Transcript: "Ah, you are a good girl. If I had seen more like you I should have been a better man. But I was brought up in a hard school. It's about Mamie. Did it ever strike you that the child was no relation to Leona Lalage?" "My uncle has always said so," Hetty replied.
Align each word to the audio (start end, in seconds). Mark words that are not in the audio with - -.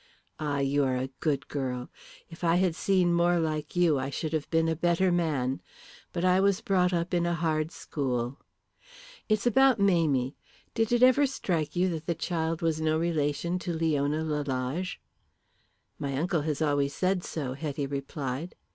"Ah, 0.39 0.57
you 0.57 0.83
are 0.83 0.97
a 0.97 1.11
good 1.19 1.47
girl. 1.47 1.91
If 2.27 2.43
I 2.43 2.55
had 2.55 2.73
seen 2.73 3.13
more 3.13 3.37
like 3.37 3.75
you 3.75 3.99
I 3.99 4.09
should 4.09 4.33
have 4.33 4.49
been 4.49 4.67
a 4.67 4.75
better 4.75 5.11
man. 5.11 5.61
But 6.11 6.25
I 6.25 6.39
was 6.39 6.59
brought 6.59 6.91
up 6.91 7.13
in 7.13 7.27
a 7.27 7.35
hard 7.35 7.69
school. 7.69 8.39
It's 9.29 9.45
about 9.45 9.79
Mamie. 9.79 10.35
Did 10.73 10.91
it 10.91 11.03
ever 11.03 11.27
strike 11.27 11.75
you 11.75 11.87
that 11.89 12.07
the 12.07 12.15
child 12.15 12.63
was 12.63 12.81
no 12.81 12.97
relation 12.97 13.59
to 13.59 13.73
Leona 13.73 14.23
Lalage?" 14.23 14.99
"My 15.99 16.17
uncle 16.17 16.41
has 16.41 16.63
always 16.63 16.95
said 16.95 17.23
so," 17.23 17.53
Hetty 17.53 17.85
replied. 17.85 18.55